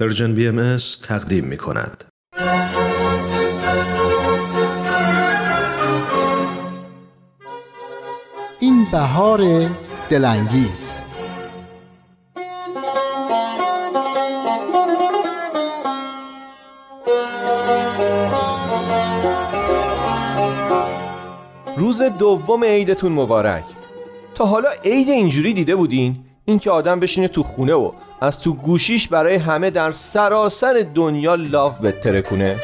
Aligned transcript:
پرژن 0.00 0.34
بی 0.34 0.48
ام 0.48 0.76
تقدیم 1.02 1.44
می 1.44 1.56
کند. 1.56 2.04
این 8.60 8.86
بهار 8.92 9.70
دلانگیز. 10.10 10.92
روز 21.76 22.02
دوم 22.02 22.64
عیدتون 22.64 23.12
مبارک. 23.12 23.64
تا 24.34 24.46
حالا 24.46 24.70
عید 24.84 25.08
اینجوری 25.08 25.52
دیده 25.52 25.76
بودین؟ 25.76 26.24
اینکه 26.48 26.70
آدم 26.70 27.00
بشینه 27.00 27.28
تو 27.28 27.42
خونه 27.42 27.74
و 27.74 27.92
از 28.20 28.40
تو 28.40 28.54
گوشیش 28.54 29.08
برای 29.08 29.36
همه 29.36 29.70
در 29.70 29.92
سراسر 29.92 30.86
دنیا 30.94 31.34
لاف 31.34 31.80
بتره 31.80 32.22
کنه. 32.22 32.56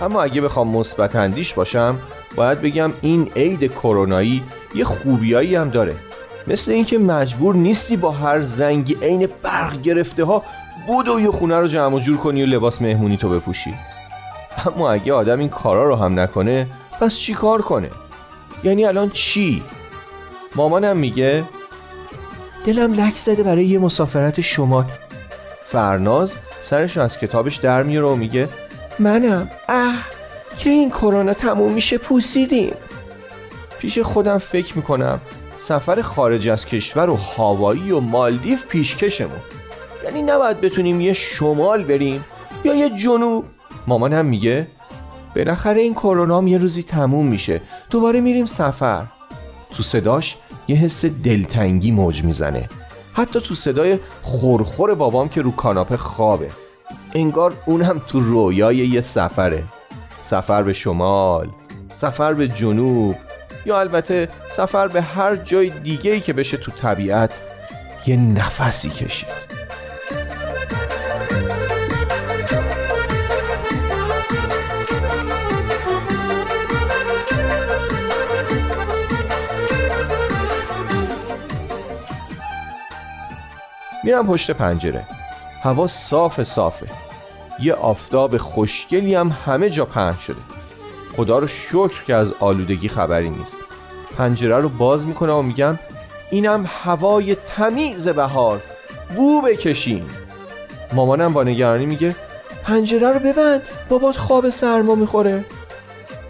اما 0.00 0.22
اگه 0.22 0.40
بخوام 0.40 0.68
مثبت 0.68 1.16
اندیش 1.16 1.54
باشم 1.54 1.98
باید 2.36 2.60
بگم 2.60 2.92
این 3.02 3.30
عید 3.36 3.72
کرونایی 3.72 4.42
یه 4.74 4.84
خوبیایی 4.84 5.56
هم 5.56 5.68
داره. 5.68 5.94
مثل 6.46 6.72
اینکه 6.72 6.98
مجبور 6.98 7.54
نیستی 7.54 7.96
با 7.96 8.10
هر 8.10 8.40
زنگی 8.40 8.96
عین 9.02 9.28
برق 9.42 9.82
گرفته 9.82 10.24
ها 10.24 10.42
و 10.88 11.20
یه 11.20 11.30
خونه 11.30 11.56
رو 11.56 11.68
جمع 11.68 12.00
جور 12.00 12.16
کنی 12.16 12.42
و 12.42 12.46
لباس 12.46 12.82
مهمونی 12.82 13.16
تو 13.16 13.28
بپوشی. 13.28 13.74
اما 14.66 14.90
اگه 14.90 15.12
آدم 15.12 15.38
این 15.38 15.48
کارا 15.48 15.88
رو 15.88 15.96
هم 15.96 16.20
نکنه 16.20 16.66
پس 17.00 17.16
چی 17.16 17.34
کار 17.34 17.62
کنه؟ 17.62 17.90
یعنی 18.64 18.84
الان 18.84 19.10
چی؟ 19.10 19.62
مامانم 20.56 20.96
میگه 20.96 21.44
دلم 22.66 22.92
لک 22.92 23.16
زده 23.16 23.42
برای 23.42 23.64
یه 23.64 23.78
مسافرت 23.78 24.40
شمال 24.40 24.84
فرناز 25.66 26.34
سرش 26.62 26.96
از 26.96 27.18
کتابش 27.18 27.56
در 27.56 27.82
میاره 27.82 28.06
و 28.06 28.14
میگه 28.14 28.48
منم. 28.98 29.50
اه 29.68 29.94
که 30.58 30.70
این 30.70 30.90
کرونا 30.90 31.34
تموم 31.34 31.72
میشه 31.72 31.98
پوسیدیم. 31.98 32.74
پیش 33.78 33.98
خودم 33.98 34.38
فکر 34.38 34.76
می‌کنم 34.76 35.20
سفر 35.56 36.02
خارج 36.02 36.48
از 36.48 36.66
کشور 36.66 37.10
و 37.10 37.16
هاوایی 37.16 37.92
و 37.92 38.00
مالدیف 38.00 38.66
پیشکشمون. 38.66 39.40
یعنی 40.04 40.22
نباید 40.22 40.60
بتونیم 40.60 41.00
یه 41.00 41.12
شمال 41.12 41.82
بریم 41.82 42.24
یا 42.64 42.74
یه 42.74 42.90
جنوب. 42.90 43.44
مامانم 43.86 44.26
میگه 44.26 44.66
بالاخره 45.36 45.80
این 45.80 45.94
کرونا 45.94 46.48
یه 46.48 46.58
روزی 46.58 46.82
تموم 46.82 47.26
میشه. 47.26 47.60
دوباره 47.90 48.20
میریم 48.20 48.46
سفر. 48.46 49.06
تو 49.76 49.82
صداش 49.82 50.36
یه 50.68 50.76
حس 50.76 51.04
دلتنگی 51.04 51.90
موج 51.90 52.24
می‌زنه. 52.24 52.68
حتی 53.12 53.40
تو 53.40 53.54
صدای 53.54 53.98
خورخور 54.22 54.94
بابام 54.94 55.28
که 55.28 55.42
رو 55.42 55.50
کاناپه 55.50 55.96
خوابه. 55.96 56.48
انگار 57.14 57.54
اونم 57.66 58.00
تو 58.08 58.20
رویای 58.20 58.76
یه 58.76 59.00
سفره. 59.00 59.64
سفر 60.22 60.62
به 60.62 60.72
شمال 60.72 61.48
سفر 61.94 62.34
به 62.34 62.48
جنوب 62.48 63.16
یا 63.66 63.80
البته 63.80 64.28
سفر 64.50 64.88
به 64.88 65.02
هر 65.02 65.36
جای 65.36 65.70
دیگه 65.70 66.10
ای 66.10 66.20
که 66.20 66.32
بشه 66.32 66.56
تو 66.56 66.70
طبیعت 66.70 67.34
یه 68.06 68.16
نفسی 68.16 68.90
کشید 68.90 69.28
میرم 84.04 84.26
پشت 84.26 84.50
پنجره. 84.50 85.02
هوا 85.62 85.86
صاف 85.86 86.44
صافه. 86.44 86.86
یه 87.60 87.74
آفتاب 87.74 88.36
خوشگلی 88.36 89.14
هم 89.14 89.36
همه 89.46 89.70
جا 89.70 89.84
پهن 89.84 90.16
شده. 90.26 90.40
خدا 91.16 91.38
رو 91.38 91.46
شکر 91.46 92.04
که 92.06 92.14
از 92.14 92.34
آلودگی 92.40 92.88
خبری 92.88 93.30
نیست. 93.30 93.56
پنجره 94.18 94.58
رو 94.58 94.68
باز 94.68 95.06
می‌کنم 95.06 95.36
و 95.36 95.42
میگم 95.42 95.78
اینم 96.30 96.68
هوای 96.84 97.34
تمیز 97.34 98.08
بهار. 98.08 98.60
بو 99.16 99.42
بکشین. 99.42 100.04
مامانم 100.92 101.32
با 101.32 101.42
نگرانی 101.42 101.86
میگه 101.86 102.16
پنجره 102.64 103.12
رو 103.12 103.18
ببند 103.18 103.62
بابات 103.88 104.16
خواب 104.16 104.50
سرما 104.50 104.94
می‌خوره. 104.94 105.44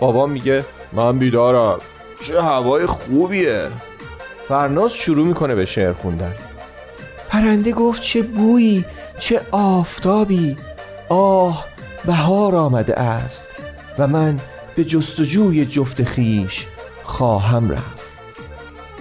بابا 0.00 0.26
میگه 0.26 0.64
من 0.92 1.18
بیدارم. 1.18 1.78
چه 2.22 2.42
هوای 2.42 2.86
خوبیه. 2.86 3.68
فرناز 4.48 4.92
شروع 4.92 5.26
می‌کنه 5.26 5.54
به 5.54 5.66
شعر 5.66 5.92
خوندن. 5.92 6.34
پرنده 7.32 7.72
گفت 7.72 8.02
چه 8.02 8.22
بویی 8.22 8.84
چه 9.18 9.40
آفتابی. 9.50 10.56
آه 11.08 11.64
بهار 12.04 12.54
آمده 12.54 13.00
است 13.00 13.48
و 13.98 14.06
من 14.06 14.40
به 14.76 14.84
جستجوی 14.84 15.66
جفت 15.66 16.02
خیش 16.02 16.66
خواهم 17.04 17.70
رفت. 17.70 18.02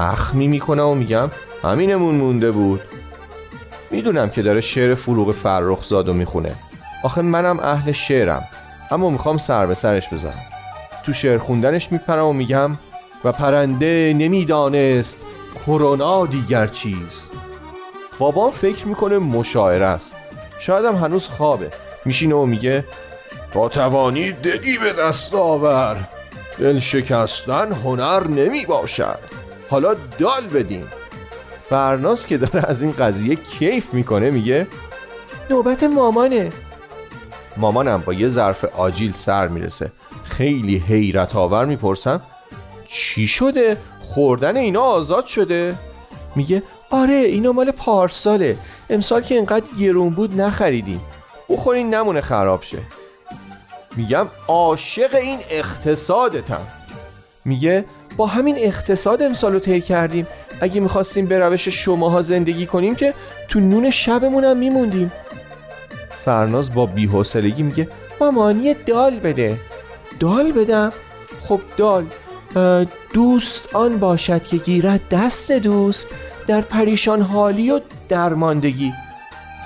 اخمی 0.00 0.48
می‌کنم 0.48 0.88
و 0.88 0.94
میگم 0.94 1.30
همینمون 1.62 2.14
مونده 2.14 2.50
بود. 2.50 2.80
می‌دونم 3.90 4.30
که 4.30 4.42
داره 4.42 4.60
شعر 4.60 4.94
فروغ 4.94 5.30
فرخ 5.30 5.84
زادو 5.84 6.12
می‌خونه. 6.12 6.54
آخه 7.04 7.22
منم 7.22 7.60
اهل 7.60 7.92
شعرم 7.92 8.42
اما 8.90 9.10
می‌خوام 9.10 9.38
سر 9.38 9.66
به 9.66 9.74
سرش 9.74 10.12
بزنم. 10.12 10.44
تو 11.04 11.12
شعر 11.12 11.38
خوندنش 11.38 11.92
میپرم 11.92 12.26
و 12.26 12.32
میگم 12.32 12.70
و 13.24 13.32
پرنده 13.32 14.14
نمی‌دانست 14.18 15.18
کرونا 15.66 16.26
دیگر 16.26 16.66
چیست. 16.66 17.30
بابام 18.18 18.50
فکر 18.50 18.86
می‌کنه 18.86 19.18
مشاعره 19.18 19.86
است. 19.86 20.14
شاید 20.60 20.84
هم 20.84 20.94
هنوز 20.94 21.26
خوابه. 21.26 21.70
میشینه 22.04 22.34
و 22.34 22.46
میگه 22.46 22.84
با 23.54 23.68
توانی 23.68 24.32
دلی 24.32 24.78
به 24.78 24.92
دست 24.92 25.34
آور. 25.34 26.08
دل 26.58 26.78
شکستن 26.78 27.72
هنر 27.72 28.26
نمی 28.26 28.66
باشد 28.66 29.18
حالا 29.70 29.94
دال 30.18 30.46
بدین. 30.46 30.84
فرناز 31.68 32.26
که 32.26 32.36
داره 32.36 32.68
از 32.68 32.82
این 32.82 32.92
قضیه 32.92 33.36
کیف 33.36 33.94
می‌کنه 33.94 34.30
میگه 34.30 34.66
نوبت 35.50 35.82
مامانه. 35.82 36.52
مامانم 37.56 38.02
با 38.06 38.12
یه 38.12 38.28
ظرف 38.28 38.64
آجیل 38.64 39.12
سر 39.12 39.48
می‌رسه. 39.48 39.92
خیلی 40.24 40.78
حیرت 40.78 41.36
آور 41.36 41.64
می‌پرسم 41.64 42.22
چی 42.86 43.28
شده؟ 43.28 43.76
خوردن 44.02 44.56
اینا 44.56 44.82
آزاد 44.82 45.26
شده؟ 45.26 45.74
میگه 46.36 46.62
آره 46.90 47.14
اینا 47.14 47.52
مال 47.52 47.70
پارساله. 47.70 48.56
امسال 48.90 49.22
که 49.22 49.34
اینقدر 49.34 49.66
گرون 49.80 50.10
بود 50.10 50.40
نخریدیم. 50.40 51.00
بخورین 51.48 51.94
نمونه 51.94 52.20
خراب 52.20 52.62
شه. 52.62 52.78
میگم 53.96 54.26
عاشق 54.48 55.14
این 55.14 55.38
اقتصادتم. 55.50 56.60
میگه 57.44 57.84
با 58.16 58.26
همین 58.26 58.56
اقتصاد 58.58 59.22
امسال 59.22 59.52
رو 59.52 59.58
طی 59.58 59.80
کردیم. 59.80 60.26
اگه 60.60 60.80
می‌خواستیم 60.80 61.26
به 61.26 61.38
روش 61.38 61.68
شماها 61.68 62.22
زندگی 62.22 62.66
کنیم 62.66 62.94
که 62.94 63.14
تو 63.48 63.60
نون 63.60 63.90
شبمونم 63.90 64.56
میموندیم. 64.56 65.12
فرناز 66.24 66.74
با 66.74 66.86
بیحوصلگی 66.86 67.62
میگه 67.62 67.88
مامانی 68.20 68.74
دال 68.74 69.18
بده. 69.18 69.56
دال 70.20 70.52
بدم؟ 70.52 70.92
خب 71.48 71.60
دال. 71.76 72.06
دوست 73.12 73.76
آن 73.76 73.98
باشد 73.98 74.42
که 74.42 74.56
گیرد 74.56 75.00
دست 75.10 75.52
دوست. 75.52 76.08
در 76.46 76.60
پریشان 76.60 77.22
حالی 77.22 77.70
و 77.70 77.80
درماندگی. 78.08 78.92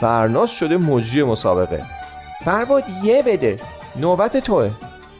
فرناز 0.00 0.50
شده 0.50 0.76
مجری 0.76 1.22
مسابقه. 1.22 1.82
فرباد 2.44 2.84
یه 3.02 3.22
بده 3.22 3.60
نوبت 3.96 4.36
توه. 4.36 4.70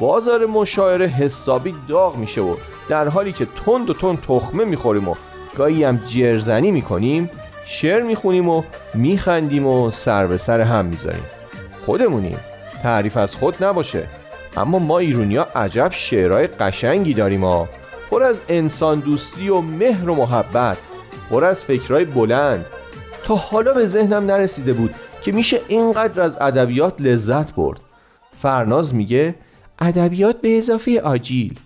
بازار 0.00 0.46
مشاعره 0.46 1.06
حسابی 1.06 1.74
داغ 1.88 2.16
میشه 2.16 2.40
و 2.40 2.56
در 2.88 3.08
حالی 3.08 3.32
که 3.32 3.46
تند 3.66 3.90
و 3.90 3.94
تند 3.94 4.22
تخمه 4.28 4.64
می‌خوریم 4.64 5.08
و 5.08 5.14
گاهی 5.56 5.84
هم 5.84 6.00
جرزنی 6.06 6.70
می‌کنیم 6.70 7.30
شعر 7.66 8.02
می‌خونیم 8.02 8.48
و 8.48 8.62
میخندیم 8.94 9.66
و 9.66 9.90
سر 9.90 10.26
به 10.26 10.38
سر 10.38 10.60
هم 10.60 10.84
می‌ذاریم. 10.84 11.24
خودمونیم. 11.86 12.38
تعریف 12.82 13.16
از 13.16 13.34
خود 13.34 13.64
نباشه. 13.64 14.06
اما 14.56 14.78
ما 14.78 14.98
ایرونیا 14.98 15.48
عجب 15.54 15.88
شعرهای 15.92 16.46
قشنگی 16.46 17.14
داریم 17.14 17.44
ها. 17.44 17.68
پر 18.10 18.22
از 18.22 18.40
انسان 18.48 19.00
دوستی 19.00 19.48
و 19.48 19.60
مهر 19.60 20.10
و 20.10 20.14
محبت. 20.14 20.78
پر 21.30 21.44
از 21.44 21.64
فکرهای 21.64 22.04
بلند. 22.04 22.64
تا 23.24 23.34
حالا 23.34 23.72
به 23.72 23.86
ذهنم 23.86 24.26
نرسیده 24.26 24.72
بود 24.72 24.94
که 25.22 25.32
میشه 25.32 25.60
اینقدر 25.68 26.22
از 26.22 26.36
ادبیات 26.40 27.00
لذت 27.00 27.54
برد. 27.54 27.80
فرناز 28.38 28.94
میگه 28.94 29.34
ادبیات 29.78 30.40
به 30.40 30.58
اضافه 30.58 31.00
آجیل. 31.00 31.60